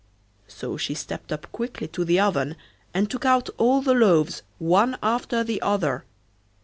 So 0.47 0.77
she 0.77 0.95
stepped 0.95 1.31
up 1.31 1.51
quickly 1.51 1.87
to 1.89 2.03
the 2.03 2.19
oven 2.19 2.55
and 2.91 3.07
took 3.07 3.23
out 3.23 3.51
all 3.59 3.83
the 3.83 3.93
loaves 3.93 4.41
one 4.57 4.97
after 5.03 5.43
the 5.43 5.61
other. 5.61 6.05